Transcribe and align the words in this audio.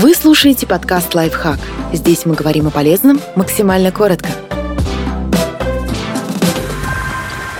Вы 0.00 0.14
слушаете 0.14 0.66
подкаст 0.66 1.14
«Лайфхак». 1.14 1.58
Здесь 1.92 2.24
мы 2.24 2.34
говорим 2.34 2.66
о 2.66 2.70
полезном 2.70 3.20
максимально 3.36 3.92
коротко. 3.92 4.30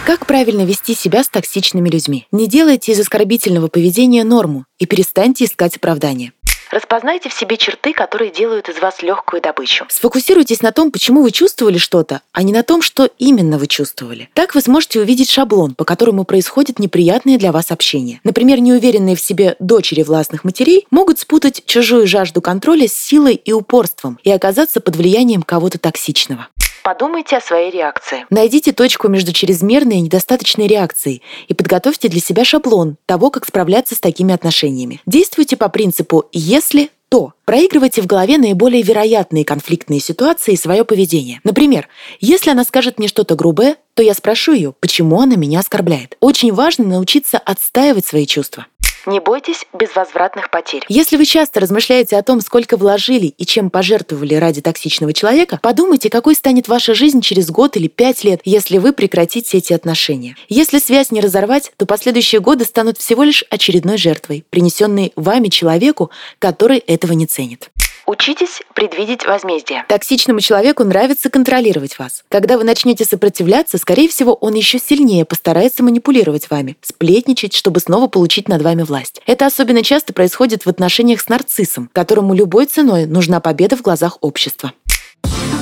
Как 0.07 0.25
правильно 0.25 0.63
вести 0.63 0.95
себя 0.95 1.23
с 1.23 1.29
токсичными 1.29 1.91
людьми? 1.91 2.27
Не 2.33 2.49
делайте 2.49 2.93
из 2.93 3.01
оскорбительного 3.01 3.69
поведения 3.69 4.25
норму 4.25 4.65
и 4.79 4.87
перестаньте 4.87 5.45
искать 5.45 5.77
оправдания. 5.77 6.33
Распознайте 6.71 7.29
в 7.29 7.35
себе 7.35 7.57
черты, 7.57 7.93
которые 7.93 8.31
делают 8.31 8.69
из 8.69 8.79
вас 8.79 9.03
легкую 9.03 9.43
добычу. 9.43 9.87
Сфокусируйтесь 9.89 10.63
на 10.63 10.71
том, 10.71 10.93
почему 10.93 11.23
вы 11.23 11.33
чувствовали 11.33 11.79
что-то, 11.79 12.23
а 12.33 12.43
не 12.45 12.53
на 12.53 12.63
том, 12.63 12.81
что 12.81 13.11
именно 13.19 13.59
вы 13.59 13.67
чувствовали. 13.67 14.31
Так 14.35 14.55
вы 14.55 14.61
сможете 14.61 15.01
увидеть 15.01 15.31
шаблон, 15.31 15.75
по 15.75 15.85
которому 15.85 16.25
происходит 16.25 16.79
неприятное 16.79 17.39
для 17.39 17.51
вас 17.51 17.73
общение. 17.73 18.21
Например, 18.23 18.61
неуверенные 18.61 19.17
в 19.17 19.21
себе 19.21 19.57
дочери 19.59 20.03
властных 20.03 20.45
матерей 20.45 20.87
могут 20.91 21.19
спутать 21.19 21.65
чужую 21.67 22.07
жажду 22.07 22.41
контроля 22.41 22.87
с 22.87 22.93
силой 22.93 23.35
и 23.35 23.53
упорством 23.53 24.19
и 24.23 24.31
оказаться 24.31 24.81
под 24.81 24.95
влиянием 24.95 25.43
кого-то 25.43 25.79
токсичного. 25.79 26.49
Подумайте 26.91 27.37
о 27.37 27.41
своей 27.41 27.71
реакции. 27.71 28.27
Найдите 28.31 28.73
точку 28.73 29.07
между 29.07 29.33
чрезмерной 29.33 29.99
и 29.99 30.01
недостаточной 30.01 30.67
реакцией 30.67 31.23
и 31.47 31.55
подготовьте 31.55 32.09
для 32.09 32.19
себя 32.19 32.45
шаблон 32.45 32.97
того, 33.07 33.31
как 33.31 33.47
справляться 33.47 33.95
с 33.95 34.01
такими 34.01 34.35
отношениями. 34.35 35.01
Действуйте 35.07 35.57
по 35.57 35.69
принципу 35.69 36.25
«если 36.33 36.91
то 37.09 37.33
проигрывайте 37.45 38.03
в 38.03 38.07
голове 38.07 38.39
наиболее 38.39 38.83
вероятные 38.83 39.45
конфликтные 39.45 40.01
ситуации 40.01 40.55
и 40.55 40.57
свое 40.57 40.85
поведение. 40.85 41.41
Например, 41.45 41.89
если 42.21 42.51
она 42.51 42.65
скажет 42.65 42.99
мне 42.99 43.07
что-то 43.07 43.37
грубое, 43.37 43.77
то 43.95 44.03
я 44.03 44.15
спрошу 44.15 44.53
ее, 44.53 44.75
почему 44.81 45.21
она 45.21 45.37
меня 45.37 45.61
оскорбляет. 45.61 46.17
Очень 46.21 46.53
важно 46.53 46.87
научиться 46.87 47.39
отстаивать 47.39 48.07
свои 48.07 48.27
чувства. 48.27 48.67
Не 49.07 49.21
бойтесь 49.21 49.67
безвозвратных 49.73 50.51
потерь. 50.51 50.85
Если 50.89 51.17
вы 51.17 51.25
часто 51.25 51.61
размышляете 51.61 52.17
о 52.17 52.23
том, 52.23 52.41
сколько 52.41 52.77
вложили 52.77 53.27
и 53.27 53.47
чем 53.47 53.71
пожертвовали 53.71 54.35
ради 54.35 54.61
токсичного 54.61 55.13
человека, 55.13 55.59
подумайте, 55.63 56.11
какой 56.11 56.35
станет 56.35 56.69
ваша 56.69 56.95
жизнь 56.95 57.21
через 57.21 57.51
год 57.51 57.77
или 57.77 57.89
пять 57.89 58.25
лет, 58.25 58.41
если 58.45 58.79
вы 58.79 58.93
прекратите 58.93 59.59
эти 59.59 59.73
отношения. 59.73 60.37
Если 60.49 60.79
связь 60.79 61.11
не 61.11 61.21
разорвать, 61.21 61.73
то 61.77 61.87
последующие 61.87 62.41
годы 62.41 62.65
станут 62.65 62.99
всего 62.99 63.23
лишь 63.23 63.45
очередной 63.51 63.97
жертвой, 63.97 64.45
принесенной 64.51 65.13
вами 65.17 65.49
человеку, 65.49 66.11
который 66.39 66.79
этого 66.79 67.13
не 67.13 67.27
ценит. 67.27 67.71
Учитесь 68.11 68.61
предвидеть 68.75 69.25
возмездие. 69.25 69.85
Токсичному 69.87 70.41
человеку 70.41 70.83
нравится 70.83 71.31
контролировать 71.31 71.97
вас. 71.97 72.25
Когда 72.29 72.59
вы 72.59 72.65
начнете 72.65 73.05
сопротивляться, 73.05 73.79
скорее 73.79 74.09
всего, 74.09 74.35
он 74.35 74.55
еще 74.55 74.81
сильнее 74.81 75.25
постарается 75.25 75.85
манипулировать 75.85 76.51
вами, 76.51 76.77
сплетничать, 76.81 77.55
чтобы 77.55 77.79
снова 77.79 78.09
получить 78.09 78.49
над 78.49 78.63
вами 78.63 78.83
власть. 78.83 79.21
Это 79.27 79.47
особенно 79.47 79.85
часто 79.85 80.13
происходит 80.13 80.67
в 80.67 80.69
отношениях 80.69 81.21
с 81.21 81.29
нарциссом, 81.29 81.89
которому 81.93 82.35
любой 82.35 82.67
ценой 82.67 83.07
нужна 83.07 83.39
победа 83.39 83.77
в 83.77 83.83
глазах 83.83 84.19
общества. 84.23 84.73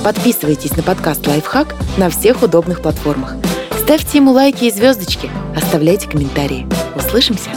Подписывайтесь 0.03 0.75
на 0.75 0.83
подкаст 0.83 1.27
«Лайфхак» 1.27 1.75
на 1.99 2.09
всех 2.09 2.43
удобных 2.43 2.81
платформах. 2.81 3.35
Ставьте 3.79 4.17
ему 4.17 4.33
лайки 4.33 4.65
и 4.65 4.71
звездочки, 4.71 5.29
оставляйте 5.55 6.09
комментарии. 6.09 6.67
Услышимся! 6.97 7.51